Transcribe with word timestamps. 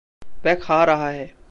वह 0.45 0.55
खा 0.55 0.83
रहा 0.83 1.09
है। 1.09 1.33